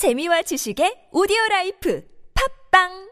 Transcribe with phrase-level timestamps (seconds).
[0.00, 2.00] 재미와 지식의 오디오 라이프.
[2.32, 3.09] 팟빵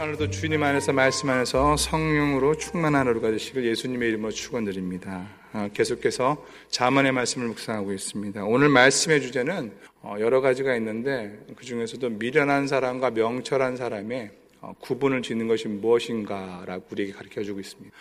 [0.00, 5.28] 하루도 주님 안에서 말씀 안에서 성령으로 충만한 하루가 되시길 예수님의 이름으로 축원드립니다.
[5.52, 8.42] 아, 계속해서 잠언의 말씀을 묵상하고 있습니다.
[8.46, 14.30] 오늘 말씀의 주제는 어, 여러 가지가 있는데 그 중에서도 미련한 사람과 명철한 사람의
[14.62, 17.94] 어, 구분을 짓는 것이 무엇인가라고 우리에게 가르쳐 주고 있습니다.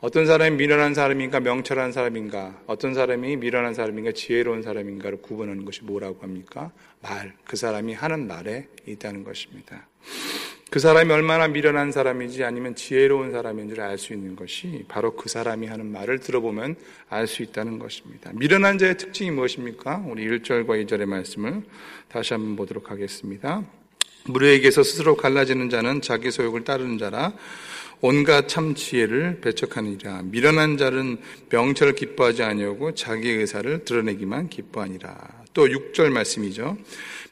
[0.00, 6.18] 어떤 사람이 미련한 사람인가 명철한 사람인가 어떤 사람이 미련한 사람인가 지혜로운 사람인가를 구분하는 것이 뭐라고
[6.20, 6.70] 합니까?
[7.00, 9.86] 말, 그 사람이 하는 말에 있다는 것입니다.
[10.68, 15.68] 그 사람이 얼마나 미련한 사람인지 아니면 지혜로운 사람인지를 알 수 있는 것이 바로 그 사람이
[15.68, 16.74] 하는 말을 들어보면
[17.08, 18.32] 알 수 있다는 것입니다.
[18.34, 20.04] 미련한 자의 특징이 무엇입니까?
[20.08, 21.62] 우리 1절과 2절의 말씀을
[22.08, 23.62] 다시 한번 보도록 하겠습니다.
[24.26, 27.32] 무료에게서 스스로 갈라지는 자는 자기 소욕을 따르는 자라
[28.00, 36.10] 온갖 참 지혜를 배척하니라 미련한 자는 명철을 기뻐하지 아니하고 자기 의사를 드러내기만 기뻐하니라 또 6절
[36.10, 36.76] 말씀이죠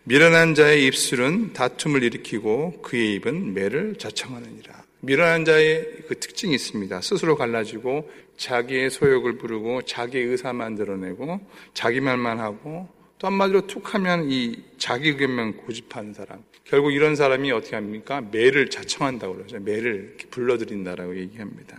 [0.05, 7.36] 미련한 자의 입술은 다툼을 일으키고 그의 입은 매를 자청하느니라 미련한 자의 그 특징이 있습니다 스스로
[7.36, 11.41] 갈라지고 자기의 소욕을 부르고 자기의 의사만 드러내고
[11.72, 12.88] 자기 말만 하고
[13.19, 16.42] 또 한마디로 툭 하면 이 자기 의견만 고집하는 사람.
[16.64, 18.20] 결국 이런 사람이 어떻게 합니까?
[18.20, 19.58] 매를 자청한다고 그러죠.
[19.60, 21.78] 매를 불러들인다라고 얘기합니다.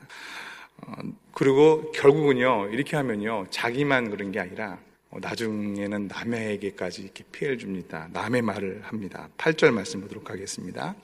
[0.78, 0.94] 어,
[1.34, 8.08] 그리고 결국은요, 이렇게 하면요, 자기만 그런 게 아니라 어, 나중에는 남에게까지 이렇게 피해를 줍니다.
[8.14, 9.30] 남의 말을 합니다.
[9.38, 10.96] 8절 말씀 보도록 하겠습니다.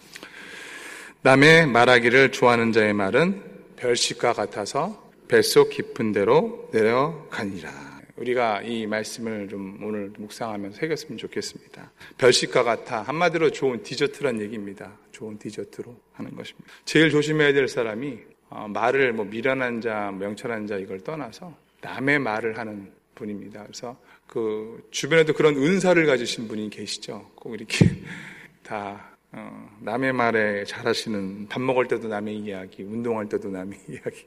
[1.22, 3.44] 남의 말하기를 좋아하는 자의 말은
[3.76, 7.92] 별식과 같아서 뱃속 깊은 데로 내려가니라.
[8.18, 11.92] 우리가 이 말씀을 좀 오늘 묵상하면서 새겼으면 좋겠습니다.
[12.18, 14.98] 별식과 같아 한마디로 좋은 디저트란 얘기입니다.
[15.12, 16.68] 좋은 디저트로 하는 것입니다.
[16.86, 22.58] 제일 조심해야 될 사람이 어, 말을 뭐 미련한 자, 명철한 자 이걸 떠나서 남의 말을
[22.58, 23.64] 하는 분입니다.
[23.64, 23.96] 그래서
[24.28, 27.30] 그 주변에도 그런 은사를 가지신 분이 계시죠.
[27.36, 27.86] 꼭 이렇게
[28.64, 34.26] 다 어, 남의 말에 잘하시는 밥 먹을 때도 남의 이야기, 운동할 때도 남의 이야기.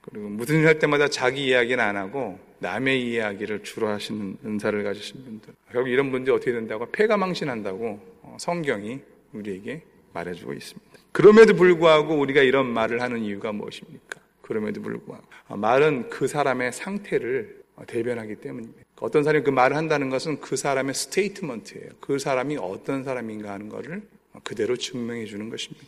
[0.00, 5.24] 그리고 무슨 일 할 때마다 자기 이야기는 안 하고 남의 이야기를 주로 하시는 은사를 가지신
[5.24, 5.54] 분들.
[5.72, 6.86] 결국 이런 분들이 어떻게 된다고?
[6.86, 9.00] 폐가 망신한다고 어, 성경이
[9.32, 9.82] 우리에게
[10.14, 10.90] 말해주고 있습니다.
[11.12, 14.20] 그럼에도 불구하고 우리가 이런 말을 하는 이유가 무엇입니까?
[14.40, 15.24] 그럼에도 불구하고.
[15.48, 18.82] 어, 말은 그 사람의 상태를 어, 대변하기 때문입니다.
[19.00, 21.90] 어떤 사람이 그 말을 한다는 것은 그 사람의 스테이트먼트예요.
[22.00, 24.02] 그 사람이 어떤 사람인가 하는 것을
[24.44, 25.86] 그대로 증명해 주는 것입니다.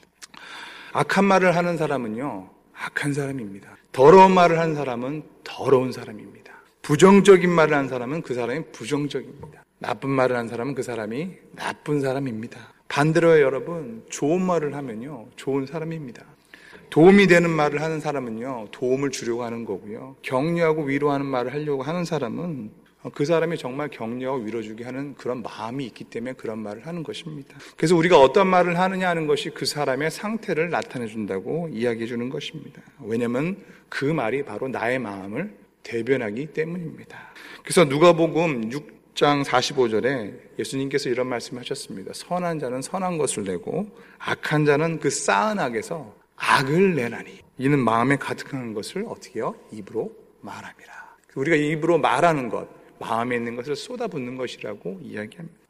[0.92, 3.76] 악한 말을 하는 사람은요, 악한 사람입니다.
[3.92, 6.52] 더러운 말을 하는 사람은 더러운 사람입니다.
[6.82, 9.64] 부정적인 말을 하는 사람은 그 사람이 부정적입니다.
[9.78, 12.72] 나쁜 말을 하는 사람은 그 사람이 나쁜 사람입니다.
[12.88, 16.24] 반대로 여러분, 좋은 말을 하면요, 좋은 사람입니다.
[16.92, 20.14] 도움이 되는 말을 하는 사람은요, 도움을 주려고 하는 거고요.
[20.20, 22.70] 격려하고 위로하는 말을 하려고 하는 사람은
[23.14, 27.56] 그 사람이 정말 격려하고 위로주게 하는 그런 마음이 있기 때문에 그런 말을 하는 것입니다.
[27.78, 32.82] 그래서 우리가 어떤 말을 하느냐 하는 것이 그 사람의 상태를 나타내 준다고 이야기해 주는 것입니다.
[33.00, 33.56] 왜냐하면
[33.88, 37.18] 그 말이 바로 나의 마음을 대변하기 때문입니다.
[37.62, 42.12] 그래서 누가복음 6장 45절에 예수님께서 이런 말씀하셨습니다.
[42.12, 43.88] 선한 자는 선한 것을 내고
[44.18, 49.54] 악한 자는 그 쌓은 악에서 악을 내나니 이는 마음에 가득한 것을 어떻게요?
[49.70, 51.16] 입으로 말합니다.
[51.36, 55.62] 우리가 입으로 말하는 것, 마음에 있는 것을 쏟아붓는 것이라고 이야기합니다.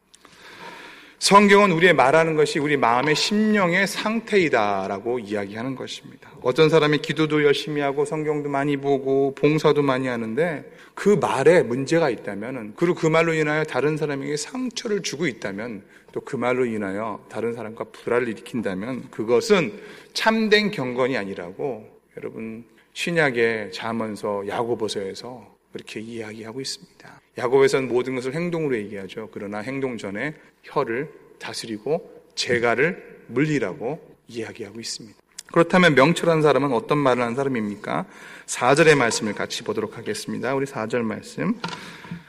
[1.19, 6.33] 성경은 우리의 말하는 것이 우리 마음의 심령의 상태이다라고 이야기하는 것입니다.
[6.41, 12.73] 어떤 사람이 기도도 열심히 하고 성경도 많이 보고 봉사도 많이 하는데 그 말에 문제가 있다면
[12.75, 17.85] 그리고 그 말로 인하여 다른 사람에게 상처를 주고 있다면 또 그 말로 인하여 다른 사람과
[17.85, 19.73] 불화를 일으킨다면 그것은
[20.13, 27.21] 참된 경건이 아니라고 여러분 신약의 자문서 야고보서에서 그렇게 이야기하고 있습니다.
[27.39, 29.31] 야곱에서는 모든 것을 행동으로 얘기하죠.
[29.33, 33.99] 그러나 행동 전에 혀를 다스리고 재갈을 물리라고
[34.29, 35.19] 이야기하고 있습니다.
[35.51, 38.07] 그렇다면 명철한 사람은 어떤 말을 하는 사람입니까?
[38.47, 40.55] 4절의 말씀을 같이 보도록 하겠습니다.
[40.55, 41.59] 우리 4절 말씀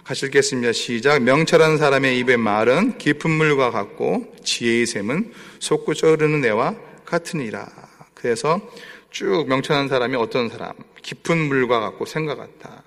[0.03, 0.73] 같이 읽겠습니다.
[0.73, 1.23] 시작.
[1.23, 7.65] 명철한 사람의 입의 말은 깊은 물과 같고 지혜의 샘은 솟구쳐 흐르는 애와 같으니라.
[8.13, 8.59] 그래서
[9.11, 10.73] 쭉 명철한 사람이 어떤 사람?
[11.01, 12.83] 깊은 물과 같고 생과 같다.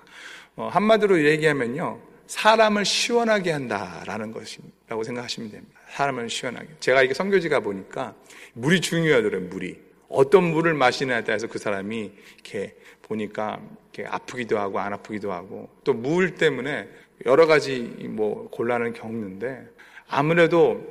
[0.57, 1.99] 어, 한마디로 얘기하면요.
[2.27, 5.79] 사람을 시원하게 한다라는 것이라고 생각하시면 됩니다.
[5.93, 6.67] 사람을 시원하게.
[6.79, 8.13] 제가 이게 성교지가 보니까
[8.53, 9.75] 물이 중요하더라고요, 물이.
[10.09, 12.75] 어떤 물을 마시느냐에 따라서 그 사람이 이렇게
[13.07, 13.59] 보니까
[14.05, 16.87] 아프기도 하고 안 아프기도 하고 또물 때문에
[17.25, 19.67] 여러 가지 뭐 곤란을 겪는데
[20.07, 20.81] 아무래도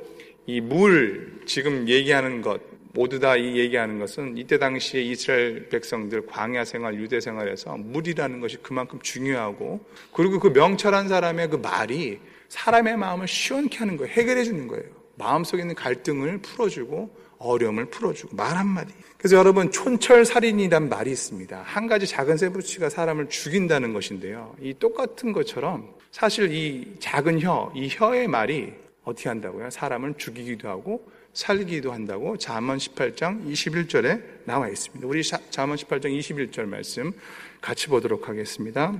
[0.45, 2.61] 이 물 지금 얘기하는 것
[2.93, 8.57] 모두 다 이 얘기하는 것은 이때 당시에 이스라엘 백성들 광야 생활, 유대 생활에서 물이라는 것이
[8.63, 9.79] 그만큼 중요하고
[10.13, 12.19] 그리고 그 명철한 사람의 그 말이
[12.49, 14.11] 사람의 마음을 시원케 하는 거예요.
[14.13, 14.85] 해결해 주는 거예요.
[15.15, 18.93] 마음속에 있는 갈등을 풀어주고 어려움을 풀어주고 말 한마디.
[19.17, 21.61] 그래서 여러분 촌철살인이란 말이 있습니다.
[21.63, 24.55] 한 가지 작은 쇠붙이가 사람을 죽인다는 것인데요.
[24.61, 28.73] 이 똑같은 것처럼 사실 이 작은 혀, 이 혀의 말이
[29.03, 29.69] 어떻게 한다고요?
[29.69, 35.07] 사람을 죽이기도 하고 살기도 한다고 잠언 18장 21절에 나와 있습니다.
[35.07, 37.13] 우리 잠언 18장 21절 말씀
[37.61, 38.99] 같이 보도록 하겠습니다.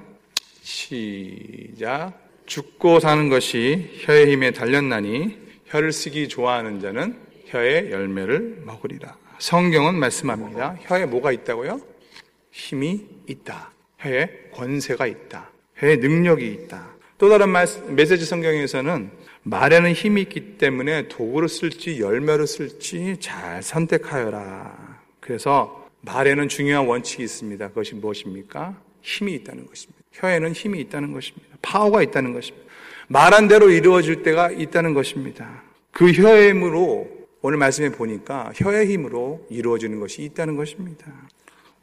[0.61, 2.13] 시작.
[2.45, 9.15] 죽고 사는 것이 혀의 힘에 달렸나니 혀를 쓰기 좋아하는 자는 혀의 열매를 먹으리라.
[9.39, 10.77] 성경은 말씀합니다.
[10.81, 11.79] 혀에 뭐가 있다고요?
[12.51, 13.71] 힘이 있다.
[13.99, 15.49] 혀에 권세가 있다.
[15.75, 16.95] 혀에 능력이 있다.
[17.17, 17.53] 또 다른
[17.95, 19.11] 메시지 성경에서는
[19.43, 25.01] 말에는 힘이 있기 때문에 도구로 쓸지 열매로 쓸지 잘 선택하여라.
[25.19, 27.69] 그래서 말에는 중요한 원칙이 있습니다.
[27.69, 28.79] 그것이 무엇입니까?
[29.01, 30.01] 힘이 있다는 것입니다.
[30.13, 31.55] 혀에는 힘이 있다는 것입니다.
[31.61, 32.67] 파워가 있다는 것입니다.
[33.07, 35.63] 말한 대로 이루어질 때가 있다는 것입니다.
[35.91, 37.16] 그 혀의 힘으로
[37.47, 41.05] 오늘 말씀에 보니까 혀의 힘으로 이루어지는 것이 있다는 것입니다.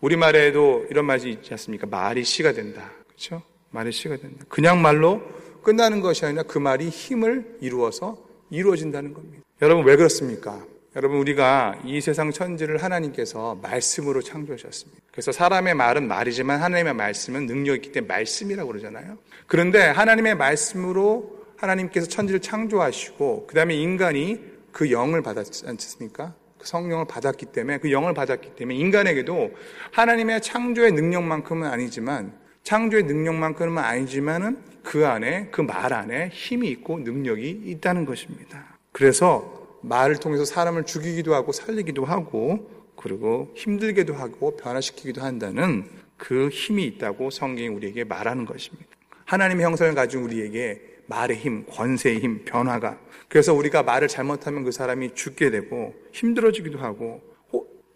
[0.02, 1.86] 우리말에도 이런 말이 있지 않습니까?
[1.86, 2.92] 말이 씨가 된다.
[3.06, 3.40] 그렇죠?
[3.70, 4.44] 말이 씨가 된다.
[4.50, 5.22] 그냥 말로
[5.62, 8.18] 끝나는 것이 아니라 그 말이 힘을 이루어서
[8.50, 9.42] 이루어진다는 겁니다.
[9.62, 10.62] 여러분 왜 그렇습니까?
[10.96, 15.00] 여러분 우리가 이 세상 천지를 하나님께서 말씀으로 창조하셨습니다.
[15.12, 19.16] 그래서 사람의 말은 말이지만 하나님의 말씀은 능력이 있기 때문에 말씀이라고 그러잖아요.
[19.46, 26.34] 그런데 하나님의 말씀으로 하나님께서 천지를 창조하시고 그 다음에 인간이 그 영을 받았지 않습니까?
[26.58, 29.52] 그 성령을 받았기 때문에 그 영을 받았기 때문에 인간에게도
[29.92, 37.62] 하나님의 창조의 능력만큼은 아니지만 창조의 능력만큼은 아니지만은 그 안에 그 말 안에 힘이 있고 능력이
[37.66, 38.76] 있다는 것입니다.
[38.90, 46.84] 그래서 말을 통해서 사람을 죽이기도 하고 살리기도 하고 그리고 힘들게도 하고 변화시키기도 한다는 그 힘이
[46.86, 48.88] 있다고 성경이 우리에게 말하는 것입니다.
[49.26, 52.98] 하나님의 형상을 가진 우리에게 말의 힘, 권세의 힘, 변화가
[53.28, 57.22] 그래서 우리가 말을 잘못하면 그 사람이 죽게 되고 힘들어지기도 하고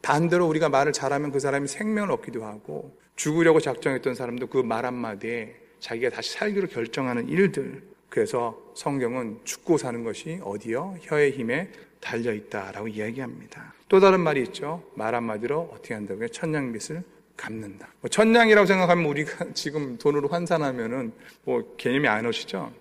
[0.02, 5.56] 반대로 우리가 말을 잘하면 그 사람이 생명을 얻기도 하고 죽으려고 작정했던 사람도 그 말 한마디에
[5.80, 7.82] 자기가 다시 살기로 결정하는 일들.
[8.08, 10.96] 그래서 성경은 죽고 사는 것이 어디요?
[11.02, 11.70] 혀의 힘에
[12.00, 13.74] 달려 있다라고 이야기합니다.
[13.88, 14.82] 또 다른 말이 있죠.
[14.94, 16.28] 말 한마디로 어떻게 한다고요?
[16.28, 17.02] 천냥빚을
[17.36, 17.88] 갚는다.
[18.00, 21.12] 뭐 천냥이라고 생각하면 우리가 지금 돈으로 환산하면은
[21.44, 22.72] 뭐 개념이 안 오시죠?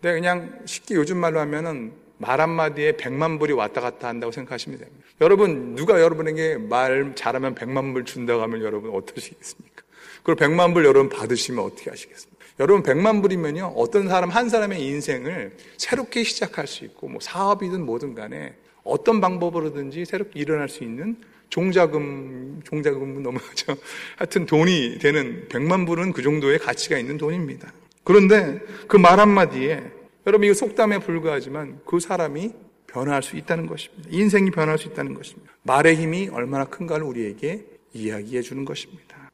[0.00, 5.06] 근데 그냥 쉽게 요즘 말로 하면은 말 한마디에 백만 불이 왔다 갔다 한다고 생각하시면 됩니다.
[5.20, 9.82] 여러분, 누가 여러분에게 말 잘하면 백만 불 준다고 하면 여러분 어떠시겠습니까?
[10.22, 12.40] 그리고 백만 불 여러분 받으시면 어떻게 하시겠습니까?
[12.60, 18.14] 여러분 백만 불이면요 어떤 사람 한 사람의 인생을 새롭게 시작할 수 있고 뭐 사업이든 뭐든
[18.14, 18.54] 간에
[18.84, 21.16] 어떤 방법으로든지 새롭게 일어날 수 있는
[21.48, 23.76] 종자금 종자금은 너무하죠.
[24.16, 27.72] 하여튼 돈이 되는 백만 불은 그 정도의 가치가 있는 돈입니다.
[28.10, 28.58] 그런데
[28.88, 29.84] 그 말 한마디에
[30.26, 32.50] 여러분 이거 속담에 불과하지만 그 사람이
[32.88, 34.08] 변화할 수 있다는 것입니다.
[34.10, 35.52] 인생이 변할 수 있다는 것입니다.
[35.62, 39.30] 말의 힘이 얼마나 큰가를 우리에게 이야기해 주는 것입니다.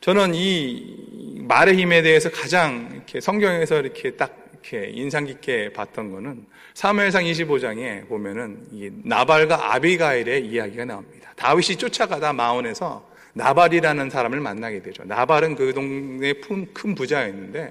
[0.00, 6.46] 저는 이 말의 힘에 대해서 가장 이렇게 성경에서 이렇게 딱 이렇게 인상 깊게 봤던 거는
[6.74, 11.32] 사무엘상 25장에 보면은 이 나발과 아비가일의 이야기가 나옵니다.
[11.34, 15.04] 다윗이 쫓아가다 마온에서 나발이라는 사람을 만나게 되죠.
[15.04, 16.32] 나발은 그 동네
[16.72, 17.70] 큰 부자였는데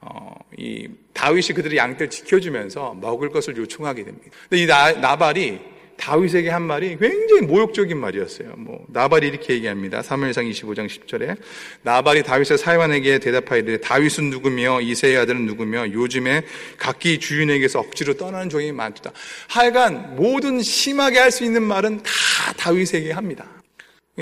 [0.00, 4.26] 어, 이 다윗이 그들의 양떼를 지켜주면서 먹을 것을 요청하게 됩니다.
[4.48, 8.52] 근데 이 나, 나발이 다윗에게 한 말이 굉장히 모욕적인 말이었어요.
[8.56, 10.02] 뭐 나발이 이렇게 얘기합니다.
[10.02, 11.36] 3무엘상 25장 10절에
[11.82, 16.42] 나발이 다윗의 사관에게 대답하이되 다윗은 누구며 이세의 아들은 누구며 요즘에
[16.76, 19.10] 각기 주인에게서 억지로 떠나는 종이 많다.
[19.48, 23.46] 하여간 모든 심하게 할 수 있는 말은 다 다윗에게 합니다.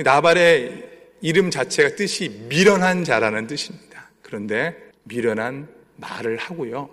[0.02, 4.10] 나발의 이름 자체가 뜻이 미련한 자라는 뜻입니다.
[4.22, 6.90] 그런데 미련한 말을 하고요.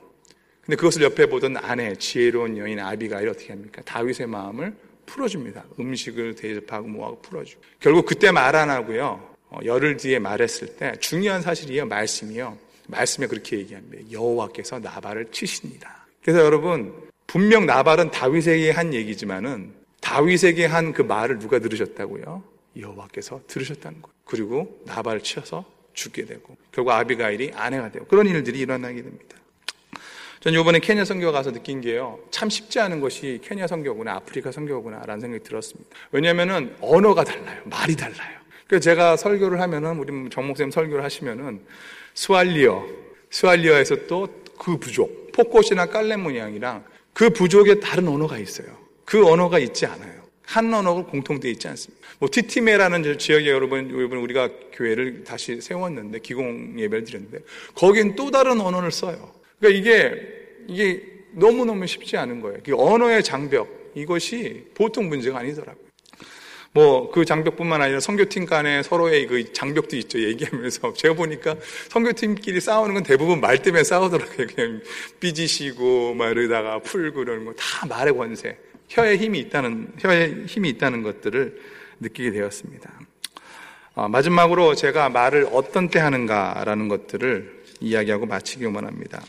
[0.62, 3.82] 근데 그것을 옆에 보던 아내, 지혜로운 여인 아비가일 어떻게 합니까?
[3.84, 4.74] 다윗의 마음을
[5.08, 5.66] 풀어줍니다.
[5.80, 7.62] 음식을 대접하고 뭐하고 풀어주고.
[7.80, 9.32] 결국 그때 말 안 하고요.
[9.50, 11.86] 어, 열흘 뒤에 말했을 때 중요한 사실이에요.
[11.88, 12.58] 말씀이요.
[12.88, 14.12] 말씀에 그렇게 얘기합니다.
[14.12, 16.06] 여호와께서 나발을 치십니다.
[16.22, 16.94] 그래서 여러분
[17.28, 22.44] 분명 나발은 다윗에게 한 얘기지만은 다윗에게 한 그 말을 누가 들으셨다고요?
[22.78, 24.14] 여호와께서 들으셨다는 거예요.
[24.26, 29.38] 그리고 나발을 치어서 죽게 되고 결국 아비가일이 아내가 되고 그런 일들이 일어나게 됩니다.
[30.40, 32.20] 전 이번에 케냐 선교 가서 느낀 게요.
[32.32, 35.90] 참 쉽지 않은 것이 케냐 선교구나, 아프리카 선교구나라는 생각이 들었습니다.
[36.12, 37.62] 왜냐하면은 언어가 달라요.
[37.66, 38.40] 말이 달라요.
[38.68, 41.62] 그래서 제가 설교를 하면은 우리 정목쌤 설교를 하시면은
[42.16, 42.88] 스왈리어,
[43.30, 48.68] 스왈리어에서 또 그 부족, 포코시나 깔레 모양이랑 그 부족에 다른 언어가 있어요.
[49.06, 50.21] 그 언어가 있지 않아요.
[50.52, 52.06] 한 언어가 공통되어 있지 않습니다.
[52.20, 57.40] 뭐 티티메라는 지역에 여러분, 여러분 우리가 교회를 다시 세웠는데 기공 예배를 드렸는데
[57.74, 59.32] 거긴 또 다른 언어를 써요.
[59.60, 60.22] 그러니까 이게
[60.68, 61.04] 이게
[61.34, 62.58] 너무 너무 쉽지 않은 거예요.
[62.66, 65.86] 그 언어의 장벽 이것이 보통 문제가 아니더라고요.
[66.74, 70.22] 뭐 그 장벽뿐만 아니라 선교팀 간에 서로의 그 장벽도 있죠.
[70.22, 71.56] 얘기하면서 제가 보니까
[71.90, 74.48] 선교팀끼리 싸우는 건 대부분 말 때문에 싸우더라고요.
[74.54, 74.82] 그냥
[75.22, 78.58] 삐지시고 막 이러다가 풀고 그러는 거 다 말의 권세.
[78.92, 81.62] 혀에 힘이 있다는 혀에 힘이 있다는 것들을
[82.02, 82.92] 느끼게 되었습니다.
[83.96, 89.22] 어, 마지막으로 제가 말을 어떤 때 하는가라는 것들을 이야기하고 마치기 원합니다.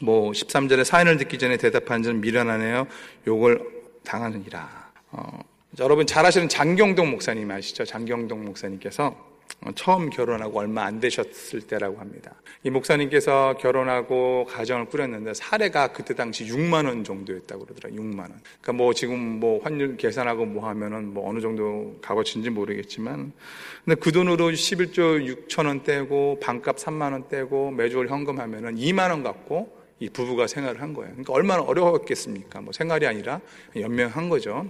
[0.00, 2.88] 뭐 13절에 사연을 듣기 전에 대답한 자는 미련하네요.
[3.28, 3.60] 욕을
[4.04, 4.90] 당하느니라.
[5.12, 5.38] 어,
[5.78, 7.84] 여러분 잘 아시는 장경동 목사님 아시죠?
[7.84, 9.31] 장경동 목사님께서
[9.74, 12.34] 처음 결혼하고 얼마 안 되셨을 때라고 합니다.
[12.64, 18.00] 이 목사님께서 결혼하고 가정을 꾸렸는데 사례가 그때 당시 6만 원 정도였다고 그러더라고요.
[18.00, 18.40] 6만 원.
[18.60, 23.32] 그러니까 뭐 지금 뭐 환율 계산하고 뭐 하면은 뭐 어느 정도 값어치인지 모르겠지만
[23.84, 29.22] 근데 그 돈으로 11조 6천 원 떼고 반값 3만 원 떼고 매주월 현금하면은 2만 원
[29.22, 31.10] 갖고 이 부부가 생활을 한 거예요.
[31.12, 32.60] 그러니까 얼마나 어려웠겠습니까?
[32.60, 33.40] 뭐 생활이 아니라
[33.76, 34.66] 연명한 거죠.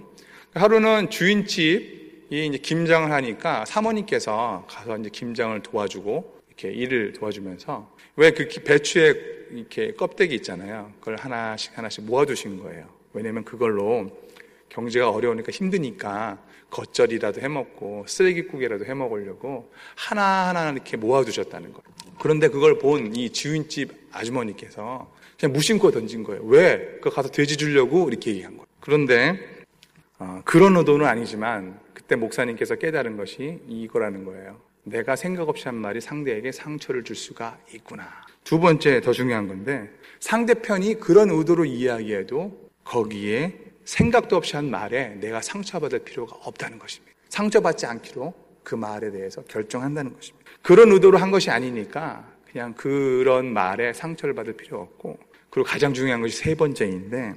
[0.53, 2.02] 하루는 주인집
[2.33, 9.13] 이 이제 김장을 하니까 사모님께서 가서 이제 김장을 도와주고 이렇게 일을 도와주면서 왜 그 배추에
[9.51, 10.91] 이렇게 껍데기 있잖아요.
[10.99, 12.87] 그걸 하나씩 하나씩 모아두신 거예요.
[13.13, 14.09] 왜냐면 그걸로
[14.69, 16.39] 경제가 어려우니까 힘드니까
[16.71, 21.83] 겉절이라도 해먹고 쓰레기국이라도 해먹으려고 하나하나 이렇게 모아두셨다는 거예요.
[22.19, 25.07] 그런데 그걸 본 이 주인집 아주머니께서
[25.39, 26.41] 그냥 무심코 던진 거예요.
[26.45, 26.97] 왜?
[26.99, 28.65] 그 가서 돼지 주려고 이렇게 얘기한 거예요.
[28.79, 29.52] 그런데
[30.23, 34.57] 어, 그런 의도는 아니지만 그때 목사님께서 깨달은 것이 이거라는 거예요.
[34.83, 38.09] 내가 생각 없이 한 말이 상대에게 상처를 줄 수가 있구나.
[38.45, 39.89] 두 번째 더 중요한 건데
[40.21, 47.13] 상대편이 그런 의도로 이야기해도 거기에 생각도 없이 한 말에 내가 상처받을 필요가 없다는 것입니다.
[47.27, 50.51] 상처받지 않기로 그 말에 대해서 결정한다는 것입니다.
[50.61, 56.21] 그런 의도로 한 것이 아니니까 그냥 그런 말에 상처를 받을 필요 없고 그리고 가장 중요한
[56.21, 57.33] 것이 세 번째인데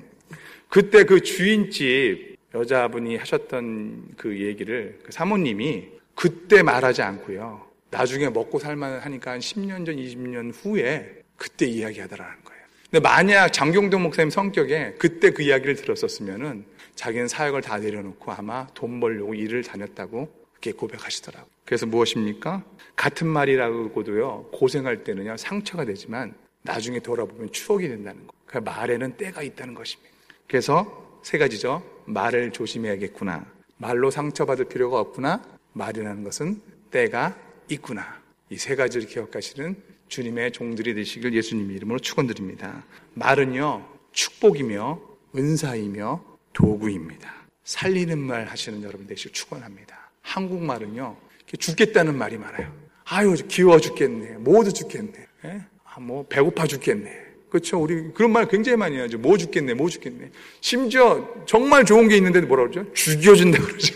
[0.69, 7.67] 그때 그 주인집 여자분이 하셨던 그 얘기를 그 사모님이 그때 말하지 않고요.
[7.91, 12.63] 나중에 먹고 살만 하니까 한 10년 전, 20년 후에 그때 이야기하더라는 거예요.
[12.91, 19.01] 근데 만약 장경동 목사님 성격에 그때 그 이야기를 들었었으면은 자기는 사역을 다 내려놓고 아마 돈
[19.01, 21.51] 벌려고 일을 다녔다고 그렇게 고백하시더라고요.
[21.65, 22.65] 그래서 무엇입니까?
[22.95, 28.33] 같은 말이라고도요, 고생할 때는요, 상처가 되지만 나중에 돌아보면 추억이 된다는 거.
[28.47, 30.15] 그 말에는 때가 있다는 것입니다.
[30.49, 31.83] 그래서 세 가지죠.
[32.07, 33.47] 말을 조심해야겠구나.
[33.79, 35.43] 말로 상처받을 필요가 없구나.
[35.73, 36.61] 말이라는 것은
[36.91, 37.37] 때가
[37.69, 38.21] 있구나.
[38.51, 39.75] 이 세 가지를 기억하시는
[40.09, 42.85] 주님의 종들이 되시길 예수님 이름으로 축원드립니다.
[43.15, 45.01] 말은요 축복이며
[45.37, 47.35] 은사이며 도구입니다.
[47.65, 50.11] 살리는 말 하시는 여러분 되시길 축원합니다.
[50.23, 51.17] 한국말은요
[51.59, 52.73] 죽겠다는 말이 많아요.
[53.05, 54.37] 아유 귀여워 죽겠네.
[54.39, 55.27] 모두 죽겠네.
[55.45, 55.61] 예?
[55.85, 57.26] 아, 뭐 배고파 죽겠네.
[57.57, 57.81] 그렇죠.
[57.81, 59.17] 우리 그런 말 굉장히 많이 하죠.
[59.19, 60.31] 뭐 죽겠네, 뭐 죽겠네.
[60.61, 62.93] 심지어 정말 좋은 게 있는데도 뭐라 그러죠?
[62.93, 63.95] 죽여준다 그러죠.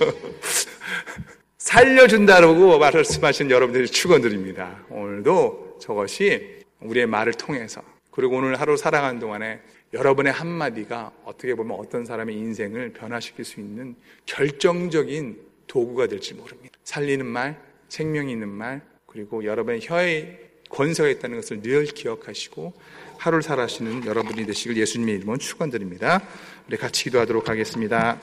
[1.58, 4.82] 살려준다고 말씀하신 여러분들이 축원드립니다.
[4.88, 9.60] 오늘도 저것이 우리의 말을 통해서 그리고 오늘 하루 살아가는 동안에
[9.92, 16.78] 여러분의 한마디가 어떻게 보면 어떤 사람의 인생을 변화시킬 수 있는 결정적인 도구가 될지 모릅니다.
[16.84, 22.72] 살리는 말, 생명이 있는 말, 그리고 여러분의 혀에 권세가 있다는 것을 늘 기억하시고
[23.18, 26.22] 하루를 살아시는 여러분이 되시길 예수님의 이름으로 축원드립니다.
[26.66, 28.18] 우리 같이 기도하도록 하겠습니다.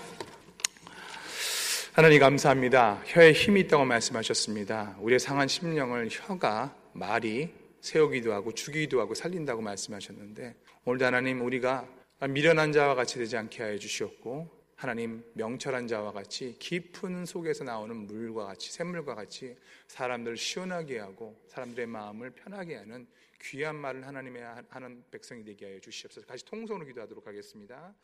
[1.93, 3.01] 하나님 감사합니다.
[3.05, 4.97] 혀에 힘이 있다고 말씀하셨습니다.
[4.99, 7.49] 우리의 상한 심령을 혀가 말이
[7.81, 11.87] 세우기도 하고 죽이기도 하고 살린다고 말씀하셨는데 오늘도 하나님 우리가
[12.29, 18.45] 미련한 자와 같이 되지 않게 하여 주시옵고 하나님 명철한 자와 같이 깊은 속에서 나오는 물과
[18.45, 19.57] 같이 샘물과 같이
[19.87, 23.07] 사람들을 시원하게 하고 사람들의 마음을 편하게 하는
[23.41, 26.27] 귀한 말을 하나님의 하는 백성이 되게 하여 주시옵소서.
[26.27, 27.95] 같이 통성으로 기도하도록 하겠습니다.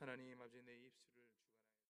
[0.00, 0.85] 하나님 아버지 내